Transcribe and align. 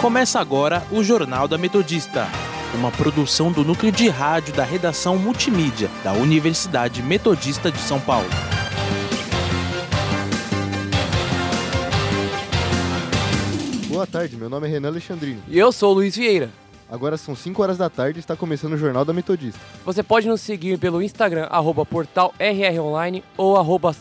Começa 0.00 0.40
agora 0.40 0.82
o 0.90 1.04
Jornal 1.04 1.46
da 1.46 1.58
Metodista, 1.58 2.26
uma 2.74 2.90
produção 2.90 3.52
do 3.52 3.62
núcleo 3.62 3.92
de 3.92 4.08
rádio 4.08 4.54
da 4.54 4.64
redação 4.64 5.18
multimídia 5.18 5.90
da 6.02 6.14
Universidade 6.14 7.02
Metodista 7.02 7.70
de 7.70 7.78
São 7.80 8.00
Paulo. 8.00 8.26
Boa 13.88 14.06
tarde, 14.06 14.38
meu 14.38 14.48
nome 14.48 14.68
é 14.68 14.70
Renan 14.70 14.88
Alexandrino. 14.88 15.42
E 15.46 15.58
eu 15.58 15.70
sou 15.70 15.90
o 15.90 15.94
Luiz 15.96 16.16
Vieira. 16.16 16.48
Agora 16.90 17.16
são 17.16 17.36
5 17.36 17.62
horas 17.62 17.78
da 17.78 17.88
tarde 17.88 18.18
e 18.18 18.20
está 18.20 18.34
começando 18.34 18.72
o 18.72 18.76
Jornal 18.76 19.04
da 19.04 19.12
Metodista. 19.12 19.60
Você 19.84 20.02
pode 20.02 20.26
nos 20.26 20.40
seguir 20.40 20.76
pelo 20.76 21.00
Instagram, 21.00 21.46
arroba 21.48 21.86
portal 21.86 22.34
RROnline 22.38 23.22
ou 23.36 23.56
arroba. 23.56 23.94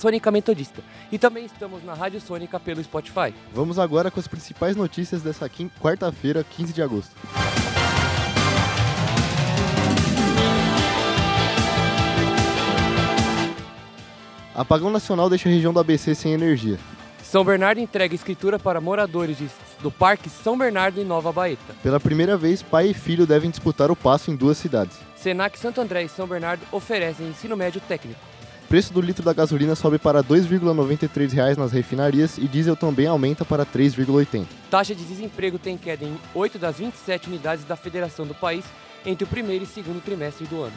E 1.12 1.20
também 1.20 1.46
estamos 1.46 1.84
na 1.84 1.94
Rádio 1.94 2.20
Sônica 2.20 2.60
pelo 2.60 2.84
Spotify. 2.84 3.34
Vamos 3.54 3.78
agora 3.78 4.10
com 4.10 4.20
as 4.20 4.28
principais 4.28 4.76
notícias 4.76 5.22
dessa 5.22 5.48
quarta-feira, 5.80 6.44
15 6.44 6.74
de 6.74 6.82
agosto. 6.82 7.16
Apagão 14.56 14.90
nacional 14.90 15.30
deixa 15.30 15.48
a 15.48 15.52
região 15.52 15.72
do 15.72 15.80
ABC 15.80 16.16
sem 16.16 16.34
energia. 16.34 16.78
São 17.32 17.44
Bernardo 17.46 17.80
entrega 17.80 18.16
escritura 18.16 18.58
para 18.58 18.82
moradores 18.82 19.38
de- 19.38 19.50
do 19.84 19.92
Parque 19.92 20.30
São 20.30 20.58
Bernardo 20.58 21.00
em 21.00 21.06
Nova 21.06 21.32
Baeta. 21.32 21.76
Pela 21.84 22.00
primeira 22.00 22.36
vez, 22.36 22.64
pai 22.64 22.88
e 22.88 22.94
filho 22.94 23.28
devem 23.28 23.52
disputar 23.52 23.92
o 23.92 23.96
passo 23.96 24.32
em 24.32 24.36
duas 24.36 24.58
cidades. 24.58 24.98
Senac 25.16 25.60
Santo 25.60 25.80
André 25.80 26.04
e 26.04 26.10
São 26.10 26.26
Bernardo 26.26 26.64
oferecem 26.72 27.28
ensino 27.28 27.56
médio 27.56 27.80
técnico. 27.88 28.20
Preço 28.68 28.92
do 28.92 29.00
litro 29.02 29.24
da 29.24 29.32
gasolina 29.34 29.76
sobe 29.76 30.00
para 30.00 30.24
2,93 30.24 31.32
reais 31.32 31.56
nas 31.56 31.72
refinarias 31.72 32.40
e 32.40 32.48
diesel 32.48 32.76
também 32.76 33.06
aumenta 33.06 33.46
para 33.46 33.64
3,80. 33.64 34.48
Taxa 34.72 34.96
de 34.96 35.04
desemprego 35.06 35.60
tem 35.60 35.78
queda 35.78 36.06
em 36.06 36.18
8 36.34 36.58
das 36.58 36.78
27 36.78 37.28
unidades 37.30 37.64
da 37.64 37.76
federação 37.76 38.26
do 38.26 38.34
país 38.34 38.66
entre 39.06 39.24
o 39.24 39.28
primeiro 39.28 39.64
e 39.66 39.68
segundo 39.68 40.02
trimestre 40.04 40.48
do 40.48 40.64
ano. 40.64 40.74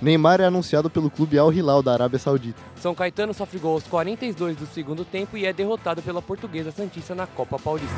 Neymar 0.00 0.40
é 0.40 0.46
anunciado 0.46 0.88
pelo 0.88 1.10
clube 1.10 1.38
Al 1.38 1.52
Hilal 1.52 1.82
da 1.82 1.92
Arábia 1.92 2.18
Saudita. 2.18 2.60
São 2.76 2.94
Caetano 2.94 3.34
sofre 3.34 3.58
gol 3.58 3.74
aos 3.74 3.84
42 3.84 4.56
do 4.56 4.66
segundo 4.66 5.04
tempo 5.04 5.36
e 5.36 5.44
é 5.44 5.52
derrotado 5.52 6.00
pela 6.00 6.22
Portuguesa 6.22 6.70
Santista 6.70 7.14
na 7.14 7.26
Copa 7.26 7.58
Paulista. 7.58 7.94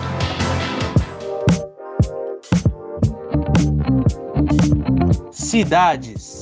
Cidades. 5.31 6.42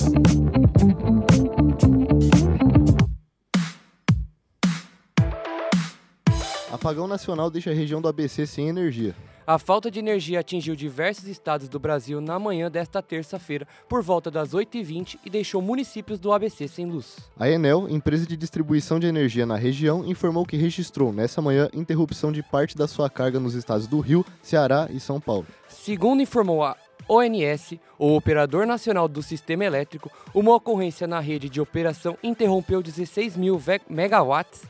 Apagão 6.81 7.07
nacional 7.07 7.51
deixa 7.51 7.69
a 7.69 7.75
região 7.75 8.01
do 8.01 8.07
ABC 8.07 8.47
sem 8.47 8.67
energia. 8.67 9.15
A 9.45 9.59
falta 9.59 9.91
de 9.91 9.99
energia 9.99 10.39
atingiu 10.39 10.75
diversos 10.75 11.27
estados 11.27 11.69
do 11.69 11.79
Brasil 11.79 12.19
na 12.19 12.39
manhã 12.39 12.71
desta 12.71 13.03
terça-feira, 13.03 13.67
por 13.87 14.01
volta 14.01 14.31
das 14.31 14.55
8h20, 14.55 15.19
e 15.23 15.29
deixou 15.29 15.61
municípios 15.61 16.19
do 16.19 16.33
ABC 16.33 16.67
sem 16.67 16.87
luz. 16.87 17.17
A 17.39 17.47
Enel, 17.47 17.87
empresa 17.87 18.25
de 18.25 18.35
distribuição 18.35 18.99
de 18.99 19.05
energia 19.05 19.45
na 19.45 19.57
região, 19.57 20.03
informou 20.03 20.43
que 20.43 20.57
registrou 20.57 21.13
nessa 21.13 21.39
manhã 21.39 21.69
interrupção 21.71 22.31
de 22.31 22.41
parte 22.41 22.75
da 22.75 22.87
sua 22.87 23.11
carga 23.11 23.39
nos 23.39 23.53
estados 23.53 23.85
do 23.85 23.99
Rio, 23.99 24.25
Ceará 24.41 24.87
e 24.89 24.99
São 24.99 25.21
Paulo. 25.21 25.45
Segundo 25.67 26.23
informou 26.23 26.63
a 26.63 26.75
ONS, 27.07 27.75
o 27.99 28.15
operador 28.15 28.65
nacional 28.65 29.07
do 29.07 29.21
sistema 29.21 29.65
elétrico, 29.65 30.11
uma 30.33 30.55
ocorrência 30.55 31.05
na 31.05 31.19
rede 31.19 31.47
de 31.47 31.61
operação 31.61 32.17
interrompeu 32.23 32.81
16 32.81 33.37
mil 33.37 33.61
megawatts 33.87 34.63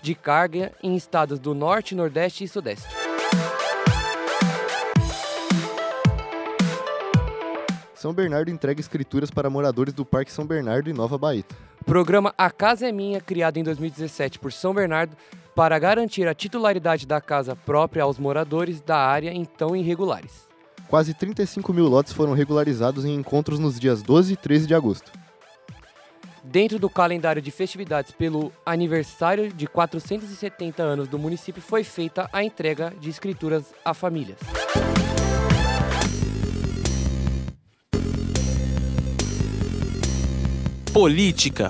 de 0.00 0.14
carga 0.14 0.72
em 0.82 0.96
estados 0.96 1.38
do 1.38 1.54
Norte, 1.54 1.94
Nordeste 1.94 2.44
e 2.44 2.48
Sudeste. 2.48 2.86
São 7.94 8.12
Bernardo 8.12 8.48
entrega 8.48 8.80
escrituras 8.80 9.28
para 9.28 9.50
moradores 9.50 9.92
do 9.92 10.04
Parque 10.04 10.30
São 10.30 10.46
Bernardo 10.46 10.88
e 10.88 10.92
Nova 10.92 11.18
Baeta. 11.18 11.56
Programa 11.84 12.32
A 12.38 12.48
Casa 12.48 12.86
é 12.86 12.92
Minha, 12.92 13.20
criado 13.20 13.56
em 13.56 13.64
2017 13.64 14.38
por 14.38 14.52
São 14.52 14.72
Bernardo, 14.72 15.16
para 15.52 15.76
garantir 15.80 16.28
a 16.28 16.34
titularidade 16.34 17.06
da 17.06 17.20
casa 17.20 17.56
própria 17.56 18.04
aos 18.04 18.16
moradores 18.16 18.80
da 18.80 18.96
área 18.96 19.32
então 19.34 19.74
irregulares. 19.74 20.46
Quase 20.86 21.12
35 21.12 21.72
mil 21.72 21.88
lotes 21.88 22.12
foram 22.12 22.34
regularizados 22.34 23.04
em 23.04 23.14
encontros 23.14 23.58
nos 23.58 23.80
dias 23.80 24.00
12 24.00 24.34
e 24.34 24.36
13 24.36 24.66
de 24.68 24.74
agosto. 24.74 25.10
Dentro 26.50 26.78
do 26.78 26.88
calendário 26.88 27.42
de 27.42 27.50
festividades 27.50 28.10
pelo 28.10 28.50
aniversário 28.64 29.52
de 29.52 29.66
470 29.66 30.82
anos 30.82 31.06
do 31.06 31.18
município, 31.18 31.60
foi 31.60 31.84
feita 31.84 32.26
a 32.32 32.42
entrega 32.42 32.90
de 32.98 33.10
escrituras 33.10 33.74
a 33.84 33.92
famílias. 33.92 34.38
Política. 40.90 41.68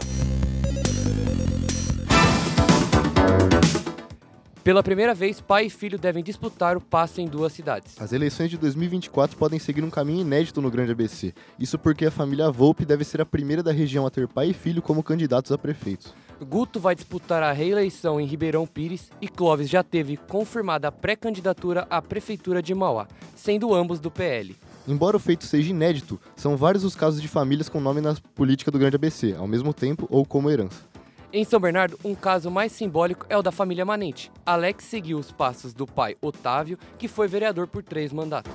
Pela 4.68 4.82
primeira 4.82 5.14
vez, 5.14 5.40
pai 5.40 5.64
e 5.64 5.70
filho 5.70 5.98
devem 5.98 6.22
disputar 6.22 6.76
o 6.76 6.80
passe 6.82 7.22
em 7.22 7.26
duas 7.26 7.54
cidades. 7.54 7.98
As 7.98 8.12
eleições 8.12 8.50
de 8.50 8.58
2024 8.58 9.34
podem 9.34 9.58
seguir 9.58 9.82
um 9.82 9.88
caminho 9.88 10.20
inédito 10.20 10.60
no 10.60 10.70
Grande 10.70 10.92
ABC. 10.92 11.32
Isso 11.58 11.78
porque 11.78 12.04
a 12.04 12.10
família 12.10 12.50
Volpe 12.50 12.84
deve 12.84 13.02
ser 13.02 13.18
a 13.22 13.24
primeira 13.24 13.62
da 13.62 13.72
região 13.72 14.06
a 14.06 14.10
ter 14.10 14.28
pai 14.28 14.50
e 14.50 14.52
filho 14.52 14.82
como 14.82 15.02
candidatos 15.02 15.52
a 15.52 15.56
prefeitos. 15.56 16.12
Guto 16.46 16.78
vai 16.78 16.94
disputar 16.94 17.42
a 17.42 17.50
reeleição 17.50 18.20
em 18.20 18.26
Ribeirão 18.26 18.66
Pires 18.66 19.10
e 19.22 19.26
Clóvis 19.26 19.70
já 19.70 19.82
teve 19.82 20.18
confirmada 20.18 20.88
a 20.88 20.92
pré-candidatura 20.92 21.86
à 21.88 22.02
prefeitura 22.02 22.60
de 22.60 22.74
Mauá, 22.74 23.08
sendo 23.34 23.74
ambos 23.74 23.98
do 23.98 24.10
PL. 24.10 24.54
Embora 24.86 25.16
o 25.16 25.20
feito 25.20 25.46
seja 25.46 25.70
inédito, 25.70 26.20
são 26.36 26.58
vários 26.58 26.84
os 26.84 26.94
casos 26.94 27.22
de 27.22 27.28
famílias 27.28 27.70
com 27.70 27.80
nome 27.80 28.02
na 28.02 28.14
política 28.34 28.70
do 28.70 28.78
Grande 28.78 28.96
ABC, 28.96 29.34
ao 29.34 29.46
mesmo 29.46 29.72
tempo 29.72 30.06
ou 30.10 30.26
como 30.26 30.50
herança. 30.50 30.86
Em 31.30 31.44
São 31.44 31.60
Bernardo, 31.60 31.98
um 32.02 32.14
caso 32.14 32.50
mais 32.50 32.72
simbólico 32.72 33.26
é 33.28 33.36
o 33.36 33.42
da 33.42 33.52
família 33.52 33.84
Manente. 33.84 34.32
Alex 34.46 34.84
seguiu 34.84 35.18
os 35.18 35.30
passos 35.30 35.74
do 35.74 35.86
pai 35.86 36.16
Otávio, 36.22 36.78
que 36.96 37.06
foi 37.06 37.28
vereador 37.28 37.66
por 37.66 37.82
três 37.82 38.14
mandatos. 38.14 38.50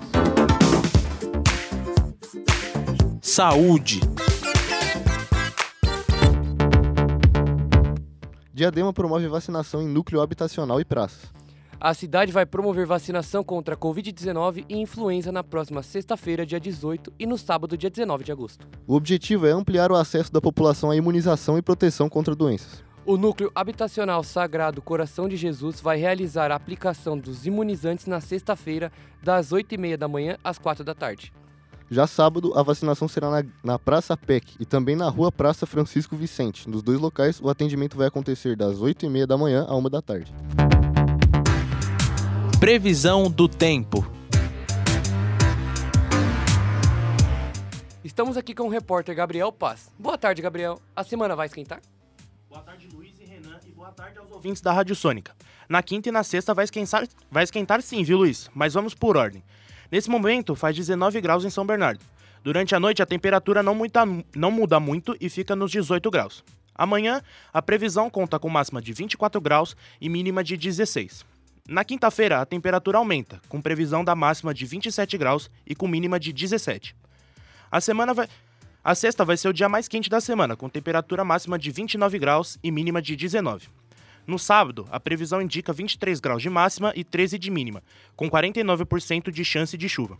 Saúde. 3.22 4.00
Diadema 8.52 8.92
promove 8.92 9.28
vacinação 9.28 9.80
em 9.80 9.88
núcleo 9.88 10.22
habitacional 10.22 10.82
e 10.82 10.86
praças. 10.86 11.32
A 11.84 11.94
cidade 11.94 12.32
vai 12.32 12.46
promover 12.46 12.86
vacinação 12.86 13.44
contra 13.44 13.76
a 13.76 13.78
Covid-19 13.78 14.64
e 14.70 14.78
influenza 14.78 15.34
na 15.34 15.44
próxima 15.44 15.84
sexta-feira, 15.84 16.46
dia 16.46 16.58
18, 16.58 17.12
e 17.20 17.26
no 17.26 17.38
sábado, 17.38 17.78
dia 17.78 17.90
19 17.90 18.24
de 18.24 18.32
agosto. 18.32 18.66
O 18.88 18.96
objetivo 18.96 19.46
é 19.46 19.52
ampliar 19.52 19.92
o 19.92 19.96
acesso 19.96 20.32
da 20.32 20.40
população 20.40 20.92
à 20.92 20.96
imunização 20.96 21.58
e 21.58 21.62
proteção 21.62 22.08
contra 22.08 22.34
doenças. 22.34 22.82
O 23.06 23.18
Núcleo 23.18 23.52
Habitacional 23.54 24.24
Sagrado 24.24 24.82
Coração 24.82 25.28
de 25.28 25.36
Jesus 25.36 25.82
vai 25.82 25.98
realizar 25.98 26.54
a 26.54 26.56
aplicação 26.56 27.18
dos 27.18 27.46
imunizantes 27.46 28.06
na 28.06 28.22
sexta-feira, 28.22 28.90
das 29.22 29.50
8h30 29.50 29.98
da 29.98 30.08
manhã 30.08 30.38
às 30.42 30.58
4 30.58 30.86
da 30.86 30.96
tarde. 30.96 31.34
Já 31.92 32.08
sábado, 32.08 32.58
a 32.58 32.64
vacinação 32.64 33.10
será 33.10 33.30
na, 33.30 33.44
na 33.62 33.78
Praça 33.78 34.16
PEC 34.16 34.56
e 34.58 34.66
também 34.66 34.96
na 34.96 35.10
Rua 35.10 35.34
Praça 35.34 35.66
Francisco 35.66 36.16
Vicente. 36.16 36.70
Nos 36.70 36.82
dois 36.82 36.98
locais, 36.98 37.42
o 37.42 37.50
atendimento 37.50 37.98
vai 37.98 38.08
acontecer 38.08 38.56
das 38.56 38.80
8h30 38.80 39.26
da 39.26 39.38
manhã 39.38 39.66
à 39.68 39.76
1 39.76 39.84
da 39.90 40.02
tarde. 40.02 40.34
Previsão 42.64 43.30
do 43.30 43.50
tempo. 43.50 44.10
Estamos 48.06 48.38
aqui 48.38 48.56
com 48.56 48.64
o 48.64 48.70
repórter 48.70 49.14
Gabriel 49.14 49.52
Paz. 49.52 49.92
Boa 50.00 50.18
tarde, 50.18 50.42
Gabriel. 50.42 50.82
A 50.96 51.04
semana 51.04 51.36
vai 51.36 51.48
esquentar? 51.48 51.82
Boa 52.48 52.62
tarde, 52.62 52.88
Luiz 52.94 53.20
e 53.20 53.26
Renan, 53.26 53.60
e 53.68 53.72
boa 53.74 53.92
tarde 53.92 54.18
aos 54.18 54.32
ouvintes 54.32 54.62
da 54.62 54.72
Rádio 54.72 54.96
Sônica. 54.96 55.36
Na 55.68 55.84
quinta 55.84 56.08
e 56.08 56.12
na 56.14 56.24
sexta 56.24 56.54
vai 56.54 56.64
esquentar, 56.64 57.06
vai 57.30 57.44
esquentar 57.44 57.82
sim, 57.82 58.02
viu, 58.02 58.20
Luiz? 58.20 58.50
Mas 58.56 58.74
vamos 58.74 58.94
por 58.94 59.18
ordem. 59.18 59.44
Nesse 59.92 60.10
momento, 60.10 60.56
faz 60.56 60.74
19 60.74 61.20
graus 61.20 61.44
em 61.44 61.50
São 61.50 61.66
Bernardo. 61.66 62.00
Durante 62.46 62.74
a 62.74 62.80
noite, 62.80 63.02
a 63.02 63.06
temperatura 63.06 63.62
não, 63.62 63.76
muita- 63.76 64.06
não 64.34 64.52
muda 64.52 64.80
muito 64.80 65.18
e 65.20 65.30
fica 65.30 65.54
nos 65.54 65.70
18 65.70 66.10
graus. 66.10 66.42
Amanhã, 66.74 67.22
a 67.52 67.62
previsão 67.62 68.10
conta 68.10 68.40
com 68.40 68.48
máxima 68.48 68.82
de 68.82 68.94
24 68.94 69.42
graus 69.42 69.76
e 70.00 70.08
mínima 70.08 70.42
de 70.42 70.56
16. 70.56 71.26
Na 71.68 71.86
quinta-feira, 71.86 72.42
a 72.42 72.46
temperatura 72.46 72.98
aumenta, 72.98 73.42
com 73.48 73.62
previsão 73.62 74.04
da 74.04 74.14
máxima 74.14 74.54
de 74.54 74.66
27 74.66 75.18
graus 75.18 75.50
e 75.66 75.74
com 75.74 75.88
mínima 75.88 76.20
de 76.20 76.34
17. 76.34 76.94
A 77.72 77.80
semana 77.80 78.14
vai. 78.14 78.28
A 78.84 78.94
sexta 78.94 79.24
vai 79.24 79.38
ser 79.38 79.48
o 79.48 79.54
dia 79.54 79.70
mais 79.70 79.88
quente 79.88 80.10
da 80.10 80.20
semana, 80.20 80.58
com 80.58 80.68
temperatura 80.68 81.24
máxima 81.24 81.58
de 81.58 81.72
29 81.72 82.20
graus 82.20 82.60
e 82.62 82.70
mínima 82.70 83.02
de 83.02 83.16
19. 83.16 83.70
No 84.28 84.38
sábado, 84.38 84.86
a 84.92 85.00
previsão 85.00 85.42
indica 85.42 85.72
23 85.72 86.20
graus 86.20 86.42
de 86.42 86.50
máxima 86.50 86.92
e 86.98 87.04
13 87.04 87.40
de 87.40 87.50
mínima, 87.50 87.82
com 88.14 88.30
49% 88.30 89.32
de 89.32 89.46
chance 89.46 89.78
de 89.78 89.88
chuva. 89.88 90.18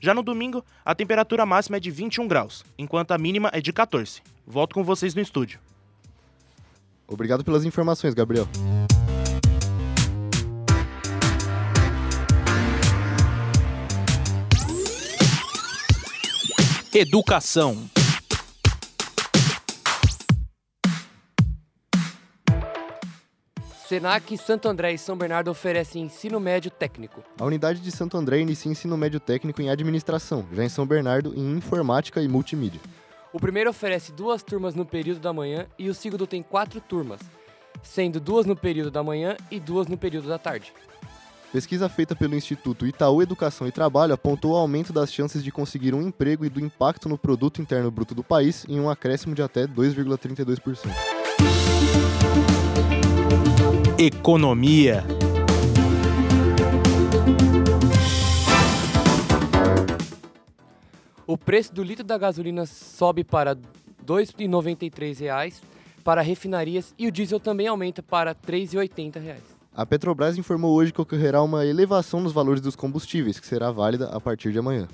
Já 0.00 0.12
no 0.12 0.22
domingo, 0.22 0.62
a 0.84 0.94
temperatura 0.94 1.46
máxima 1.46 1.78
é 1.78 1.80
de 1.80 1.90
21 1.90 2.28
graus, 2.28 2.62
enquanto 2.76 3.12
a 3.12 3.18
mínima 3.18 3.48
é 3.54 3.60
de 3.60 3.72
14. 3.72 4.20
Volto 4.46 4.74
com 4.74 4.84
vocês 4.84 5.14
no 5.14 5.22
estúdio. 5.22 5.58
Obrigado 7.08 7.42
pelas 7.42 7.64
informações, 7.64 8.12
Gabriel. 8.12 8.46
Educação. 16.96 17.90
Senac, 23.88 24.38
Santo 24.38 24.68
André 24.68 24.92
e 24.92 24.98
São 24.98 25.16
Bernardo 25.16 25.50
oferecem 25.50 26.04
ensino 26.04 26.38
médio 26.38 26.70
técnico. 26.70 27.24
A 27.36 27.44
unidade 27.44 27.80
de 27.80 27.90
Santo 27.90 28.16
André 28.16 28.38
inicia 28.38 28.70
ensino 28.70 28.96
médio 28.96 29.18
técnico 29.18 29.60
em 29.60 29.70
administração, 29.70 30.46
já 30.52 30.64
em 30.64 30.68
São 30.68 30.86
Bernardo 30.86 31.34
em 31.34 31.56
informática 31.56 32.22
e 32.22 32.28
multimídia. 32.28 32.80
O 33.32 33.40
primeiro 33.40 33.70
oferece 33.70 34.12
duas 34.12 34.44
turmas 34.44 34.76
no 34.76 34.86
período 34.86 35.18
da 35.18 35.32
manhã 35.32 35.66
e 35.76 35.88
o 35.88 35.94
segundo 35.94 36.28
tem 36.28 36.44
quatro 36.44 36.80
turmas, 36.80 37.20
sendo 37.82 38.20
duas 38.20 38.46
no 38.46 38.54
período 38.54 38.92
da 38.92 39.02
manhã 39.02 39.36
e 39.50 39.58
duas 39.58 39.88
no 39.88 39.98
período 39.98 40.28
da 40.28 40.38
tarde. 40.38 40.72
Pesquisa 41.54 41.88
feita 41.88 42.16
pelo 42.16 42.34
Instituto 42.34 42.84
Itaú 42.84 43.22
Educação 43.22 43.64
e 43.68 43.70
Trabalho 43.70 44.12
apontou 44.12 44.54
o 44.54 44.56
aumento 44.56 44.92
das 44.92 45.12
chances 45.12 45.40
de 45.40 45.52
conseguir 45.52 45.94
um 45.94 46.02
emprego 46.02 46.44
e 46.44 46.48
do 46.48 46.58
impacto 46.58 47.08
no 47.08 47.16
produto 47.16 47.62
interno 47.62 47.92
bruto 47.92 48.12
do 48.12 48.24
país 48.24 48.66
em 48.68 48.80
um 48.80 48.90
acréscimo 48.90 49.36
de 49.36 49.40
até 49.40 49.64
2,32%. 49.64 50.90
Economia. 53.96 55.04
O 61.24 61.38
preço 61.38 61.72
do 61.72 61.84
litro 61.84 62.04
da 62.04 62.18
gasolina 62.18 62.66
sobe 62.66 63.22
para 63.22 63.52
R$ 63.52 63.60
2,93 64.04 65.62
para 66.02 66.20
refinarias 66.20 66.92
e 66.98 67.06
o 67.06 67.12
diesel 67.12 67.38
também 67.38 67.68
aumenta 67.68 68.02
para 68.02 68.32
R$ 68.32 68.38
3,80. 68.44 69.53
A 69.76 69.84
Petrobras 69.84 70.38
informou 70.38 70.72
hoje 70.72 70.92
que 70.92 71.00
ocorrerá 71.00 71.42
uma 71.42 71.66
elevação 71.66 72.20
nos 72.20 72.32
valores 72.32 72.60
dos 72.60 72.76
combustíveis, 72.76 73.40
que 73.40 73.46
será 73.46 73.72
válida 73.72 74.06
a 74.06 74.20
partir 74.20 74.52
de 74.52 74.58
amanhã. 74.60 74.86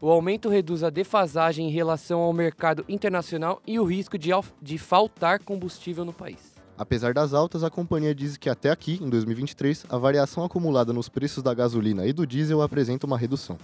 O 0.00 0.08
aumento 0.08 0.48
reduz 0.48 0.84
a 0.84 0.90
defasagem 0.90 1.66
em 1.66 1.72
relação 1.72 2.20
ao 2.20 2.32
mercado 2.32 2.84
internacional 2.88 3.60
e 3.66 3.80
o 3.80 3.84
risco 3.84 4.16
de, 4.16 4.30
de 4.62 4.78
faltar 4.78 5.40
combustível 5.42 6.04
no 6.04 6.12
país. 6.12 6.54
Apesar 6.78 7.12
das 7.12 7.34
altas, 7.34 7.64
a 7.64 7.70
companhia 7.70 8.14
diz 8.14 8.36
que 8.36 8.48
até 8.48 8.70
aqui, 8.70 9.00
em 9.02 9.10
2023, 9.10 9.86
a 9.88 9.98
variação 9.98 10.44
acumulada 10.44 10.92
nos 10.92 11.08
preços 11.08 11.42
da 11.42 11.52
gasolina 11.52 12.06
e 12.06 12.12
do 12.12 12.24
diesel 12.24 12.62
apresenta 12.62 13.08
uma 13.08 13.18
redução. 13.18 13.58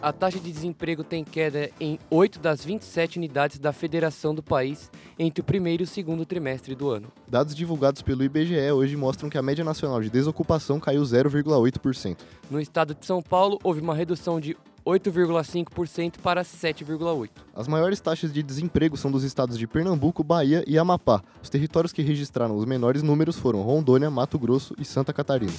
A 0.00 0.12
taxa 0.12 0.38
de 0.38 0.52
desemprego 0.52 1.02
tem 1.02 1.24
queda 1.24 1.70
em 1.80 1.98
8 2.08 2.38
das 2.38 2.64
27 2.64 3.18
unidades 3.18 3.58
da 3.58 3.72
federação 3.72 4.32
do 4.32 4.42
país 4.42 4.90
entre 5.18 5.40
o 5.40 5.44
primeiro 5.44 5.82
e 5.82 5.84
o 5.84 5.88
segundo 5.88 6.24
trimestre 6.24 6.76
do 6.76 6.88
ano. 6.88 7.08
Dados 7.26 7.52
divulgados 7.52 8.00
pelo 8.00 8.22
IBGE 8.22 8.70
hoje 8.70 8.96
mostram 8.96 9.28
que 9.28 9.36
a 9.36 9.42
média 9.42 9.64
nacional 9.64 10.00
de 10.00 10.08
desocupação 10.08 10.78
caiu 10.78 11.02
0,8%. 11.02 12.16
No 12.48 12.60
estado 12.60 12.94
de 12.94 13.04
São 13.04 13.20
Paulo, 13.20 13.58
houve 13.64 13.80
uma 13.80 13.94
redução 13.94 14.38
de 14.38 14.56
8,5% 14.86 16.18
para 16.22 16.44
7,8%. 16.44 17.30
As 17.52 17.66
maiores 17.66 18.00
taxas 18.00 18.32
de 18.32 18.40
desemprego 18.40 18.96
são 18.96 19.10
dos 19.10 19.24
estados 19.24 19.58
de 19.58 19.66
Pernambuco, 19.66 20.22
Bahia 20.22 20.62
e 20.64 20.78
Amapá. 20.78 21.22
Os 21.42 21.50
territórios 21.50 21.92
que 21.92 22.02
registraram 22.02 22.56
os 22.56 22.64
menores 22.64 23.02
números 23.02 23.36
foram 23.36 23.62
Rondônia, 23.62 24.10
Mato 24.12 24.38
Grosso 24.38 24.76
e 24.78 24.84
Santa 24.84 25.12
Catarina. 25.12 25.52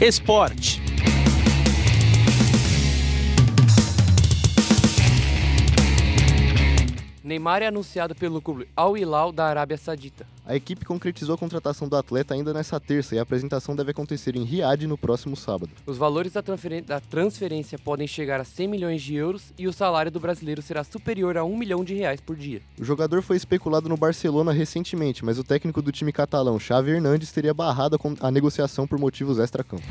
Esporte. 0.00 0.80
Neymar 7.30 7.62
é 7.62 7.68
anunciado 7.68 8.12
pelo 8.12 8.42
clube 8.42 8.66
Al 8.74 8.98
Hilal 8.98 9.30
da 9.30 9.46
Arábia 9.46 9.76
Saudita. 9.76 10.26
A 10.44 10.56
equipe 10.56 10.84
concretizou 10.84 11.36
a 11.36 11.38
contratação 11.38 11.88
do 11.88 11.94
atleta 11.94 12.34
ainda 12.34 12.52
nesta 12.52 12.80
terça 12.80 13.14
e 13.14 13.20
a 13.20 13.22
apresentação 13.22 13.76
deve 13.76 13.92
acontecer 13.92 14.34
em 14.34 14.42
Riad 14.42 14.84
no 14.88 14.98
próximo 14.98 15.36
sábado. 15.36 15.70
Os 15.86 15.96
valores 15.96 16.32
da, 16.32 16.42
da, 16.84 17.00
transferência 17.00 17.78
podem 17.78 18.08
chegar 18.08 18.40
a 18.40 18.44
100 18.44 18.66
milhões 18.66 19.00
de 19.00 19.14
euros 19.14 19.52
e 19.56 19.68
o 19.68 19.72
salário 19.72 20.10
do 20.10 20.18
brasileiro 20.18 20.60
será 20.60 20.82
superior 20.82 21.36
a 21.36 21.44
1 21.44 21.56
milhão 21.56 21.84
de 21.84 21.94
reais 21.94 22.20
por 22.20 22.34
dia. 22.34 22.62
O 22.76 22.84
jogador 22.84 23.22
foi 23.22 23.36
especulado 23.36 23.88
no 23.88 23.96
Barcelona 23.96 24.50
recentemente, 24.50 25.24
mas 25.24 25.38
o 25.38 25.44
técnico 25.44 25.80
do 25.80 25.92
time 25.92 26.12
catalão, 26.12 26.58
Xavi 26.58 26.90
Hernandes, 26.90 27.30
teria 27.30 27.54
barrado 27.54 27.96
a 28.18 28.30
negociação 28.32 28.88
por 28.88 28.98
motivos 28.98 29.38
extra-campo. 29.38 29.84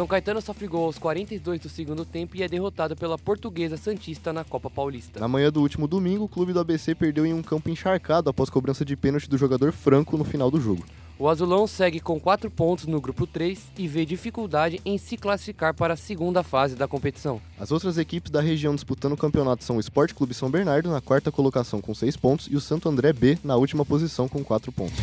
São 0.00 0.06
Caetano 0.06 0.40
sofre 0.40 0.66
gol 0.66 0.86
aos 0.86 0.96
42 0.96 1.60
do 1.60 1.68
segundo 1.68 2.06
tempo 2.06 2.34
e 2.34 2.42
é 2.42 2.48
derrotado 2.48 2.96
pela 2.96 3.18
Portuguesa 3.18 3.76
Santista 3.76 4.32
na 4.32 4.42
Copa 4.42 4.70
Paulista. 4.70 5.20
Na 5.20 5.28
manhã 5.28 5.52
do 5.52 5.60
último 5.60 5.86
domingo, 5.86 6.24
o 6.24 6.28
clube 6.28 6.54
do 6.54 6.60
ABC 6.60 6.94
perdeu 6.94 7.26
em 7.26 7.34
um 7.34 7.42
campo 7.42 7.68
encharcado 7.68 8.30
após 8.30 8.48
cobrança 8.48 8.82
de 8.82 8.96
pênalti 8.96 9.28
do 9.28 9.36
jogador 9.36 9.72
Franco 9.72 10.16
no 10.16 10.24
final 10.24 10.50
do 10.50 10.58
jogo. 10.58 10.86
O 11.18 11.28
Azulão 11.28 11.66
segue 11.66 12.00
com 12.00 12.18
4 12.18 12.50
pontos 12.50 12.86
no 12.86 12.98
grupo 12.98 13.26
3 13.26 13.60
e 13.76 13.86
vê 13.86 14.06
dificuldade 14.06 14.80
em 14.86 14.96
se 14.96 15.18
classificar 15.18 15.74
para 15.74 15.92
a 15.92 15.98
segunda 15.98 16.42
fase 16.42 16.74
da 16.74 16.88
competição. 16.88 17.38
As 17.58 17.70
outras 17.70 17.98
equipes 17.98 18.30
da 18.30 18.40
região 18.40 18.74
disputando 18.74 19.12
o 19.12 19.18
campeonato 19.18 19.64
são 19.64 19.76
o 19.76 19.80
Esporte 19.80 20.14
Clube 20.14 20.32
São 20.32 20.50
Bernardo 20.50 20.88
na 20.88 21.02
quarta 21.02 21.30
colocação 21.30 21.82
com 21.82 21.94
6 21.94 22.16
pontos 22.16 22.48
e 22.50 22.56
o 22.56 22.60
Santo 22.60 22.88
André 22.88 23.12
B 23.12 23.38
na 23.44 23.56
última 23.56 23.84
posição 23.84 24.30
com 24.30 24.42
4 24.42 24.72
pontos. 24.72 24.98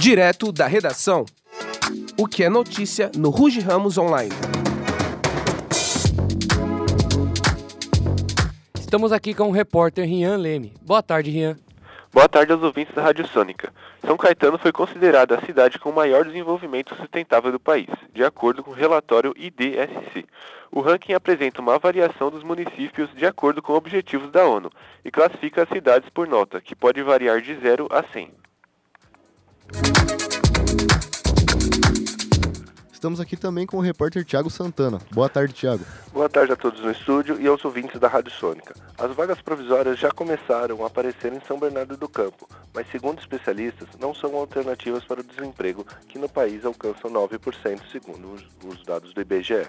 Direto 0.00 0.50
da 0.50 0.66
redação. 0.66 1.26
O 2.16 2.26
que 2.26 2.42
é 2.42 2.48
notícia 2.48 3.12
no 3.14 3.28
Ruge 3.28 3.60
Ramos 3.60 3.98
Online. 3.98 4.34
Estamos 8.78 9.12
aqui 9.12 9.34
com 9.34 9.48
o 9.48 9.52
repórter 9.52 10.06
Rian 10.06 10.38
Leme. 10.38 10.72
Boa 10.80 11.02
tarde, 11.02 11.30
Rian. 11.30 11.58
Boa 12.10 12.26
tarde 12.26 12.50
aos 12.50 12.62
ouvintes 12.62 12.94
da 12.94 13.02
Rádio 13.02 13.28
Sônica. 13.28 13.74
São 14.06 14.16
Caetano 14.16 14.56
foi 14.56 14.72
considerada 14.72 15.36
a 15.36 15.44
cidade 15.44 15.78
com 15.78 15.90
o 15.90 15.94
maior 15.94 16.24
desenvolvimento 16.24 16.94
sustentável 16.94 17.52
do 17.52 17.60
país, 17.60 17.90
de 18.14 18.24
acordo 18.24 18.64
com 18.64 18.70
o 18.70 18.74
relatório 18.74 19.34
IDSC. 19.36 20.24
O 20.72 20.80
ranking 20.80 21.12
apresenta 21.12 21.60
uma 21.60 21.78
variação 21.78 22.30
dos 22.30 22.42
municípios 22.42 23.10
de 23.14 23.26
acordo 23.26 23.60
com 23.60 23.74
objetivos 23.74 24.30
da 24.30 24.46
ONU 24.46 24.72
e 25.04 25.10
classifica 25.10 25.64
as 25.64 25.68
cidades 25.68 26.08
por 26.08 26.26
nota, 26.26 26.58
que 26.58 26.74
pode 26.74 27.02
variar 27.02 27.42
de 27.42 27.54
0 27.54 27.86
a 27.90 28.02
100. 28.02 28.39
Estamos 33.00 33.18
aqui 33.18 33.34
também 33.34 33.64
com 33.64 33.78
o 33.78 33.80
repórter 33.80 34.22
Tiago 34.26 34.50
Santana. 34.50 34.98
Boa 35.10 35.26
tarde, 35.26 35.54
Tiago. 35.54 35.82
Boa 36.12 36.28
tarde 36.28 36.52
a 36.52 36.56
todos 36.56 36.80
no 36.80 36.90
estúdio 36.90 37.40
e 37.40 37.46
aos 37.46 37.64
ouvintes 37.64 37.98
da 37.98 38.08
Rádio 38.08 38.30
Sônica. 38.30 38.74
As 38.98 39.10
vagas 39.16 39.40
provisórias 39.40 39.98
já 39.98 40.10
começaram 40.10 40.84
a 40.84 40.86
aparecer 40.86 41.32
em 41.32 41.40
São 41.48 41.58
Bernardo 41.58 41.96
do 41.96 42.06
Campo, 42.06 42.46
mas 42.74 42.86
segundo 42.90 43.18
especialistas, 43.18 43.88
não 43.98 44.14
são 44.14 44.36
alternativas 44.36 45.02
para 45.04 45.20
o 45.20 45.24
desemprego, 45.24 45.86
que 46.08 46.18
no 46.18 46.28
país 46.28 46.62
alcançam 46.62 47.10
9%, 47.10 47.80
segundo 47.90 48.34
os 48.66 48.84
dados 48.84 49.14
do 49.14 49.20
IBGE. 49.22 49.66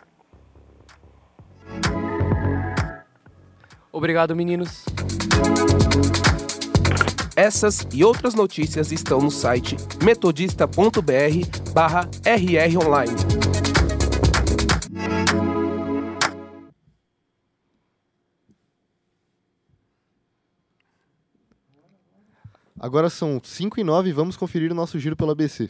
Obrigado, 3.93 4.35
meninos. 4.35 4.83
Essas 7.35 7.87
e 7.93 8.03
outras 8.03 8.33
notícias 8.33 8.91
estão 8.91 9.19
no 9.21 9.31
site 9.31 9.77
metodista.br 10.03 11.71
barra 11.73 12.09
rronline. 12.23 13.15
Agora 22.79 23.11
são 23.11 23.39
5 23.41 23.79
e 23.79 23.83
9 23.83 24.09
e 24.09 24.13
vamos 24.13 24.35
conferir 24.35 24.71
o 24.71 24.75
nosso 24.75 24.97
giro 24.99 25.15
pela 25.15 25.33
ABC. 25.33 25.69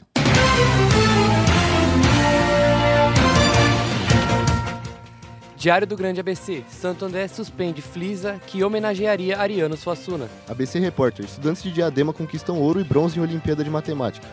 Diário 5.61 5.85
do 5.85 5.95
Grande 5.95 6.19
ABC. 6.19 6.63
Santo 6.67 7.05
André 7.05 7.27
suspende 7.27 7.83
Flisa, 7.83 8.41
que 8.47 8.63
homenagearia 8.63 9.39
Ariano 9.39 9.77
Suassuna. 9.77 10.27
ABC 10.49 10.79
Repórter. 10.79 11.23
Estudantes 11.23 11.61
de 11.61 11.71
Diadema 11.71 12.11
conquistam 12.11 12.57
ouro 12.57 12.81
e 12.81 12.83
bronze 12.83 13.19
em 13.19 13.21
Olimpíada 13.21 13.63
de 13.63 13.69
Matemática. 13.69 14.25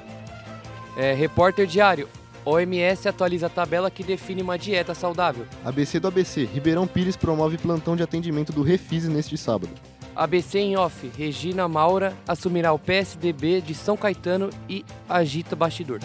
É, 0.96 1.12
Repórter 1.12 1.66
Diário. 1.66 2.08
OMS 2.46 3.06
atualiza 3.06 3.44
a 3.44 3.50
tabela 3.50 3.90
que 3.90 4.02
define 4.02 4.40
uma 4.40 4.56
dieta 4.56 4.94
saudável. 4.94 5.44
ABC 5.62 6.00
do 6.00 6.08
ABC. 6.08 6.46
Ribeirão 6.46 6.86
Pires 6.86 7.14
promove 7.14 7.58
plantão 7.58 7.94
de 7.94 8.02
atendimento 8.02 8.50
do 8.50 8.62
Refise 8.62 9.10
neste 9.10 9.36
sábado. 9.36 9.72
ABC 10.16 10.58
em 10.58 10.78
off. 10.78 11.10
Regina 11.14 11.68
Maura 11.68 12.14
assumirá 12.26 12.72
o 12.72 12.78
PSDB 12.78 13.60
de 13.60 13.74
São 13.74 13.98
Caetano 13.98 14.48
e 14.66 14.82
agita 15.06 15.54
bastidor. 15.54 16.00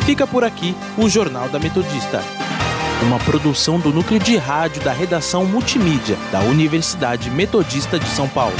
Fica 0.05 0.27
por 0.27 0.43
aqui 0.43 0.75
o 0.99 1.09
Jornal 1.09 1.49
da 1.49 1.57
Metodista. 1.57 2.23
Uma 3.01 3.17
produção 3.17 3.79
do 3.79 3.91
núcleo 3.91 4.19
de 4.19 4.37
rádio 4.37 4.83
da 4.83 4.93
redação 4.93 5.43
multimídia 5.45 6.15
da 6.31 6.41
Universidade 6.41 7.31
Metodista 7.31 7.97
de 7.97 8.07
São 8.09 8.29
Paulo. 8.29 8.55